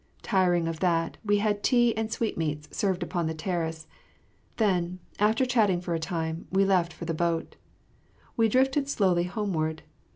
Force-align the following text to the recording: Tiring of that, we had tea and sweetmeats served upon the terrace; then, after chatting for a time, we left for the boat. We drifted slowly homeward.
Tiring 0.23 0.67
of 0.67 0.79
that, 0.79 1.17
we 1.23 1.37
had 1.37 1.61
tea 1.61 1.95
and 1.95 2.11
sweetmeats 2.11 2.75
served 2.75 3.03
upon 3.03 3.27
the 3.27 3.35
terrace; 3.35 3.85
then, 4.57 4.97
after 5.19 5.45
chatting 5.45 5.79
for 5.79 5.93
a 5.93 5.99
time, 5.99 6.47
we 6.49 6.65
left 6.65 6.91
for 6.91 7.05
the 7.05 7.13
boat. 7.13 7.55
We 8.35 8.49
drifted 8.49 8.89
slowly 8.89 9.25
homeward. 9.25 9.83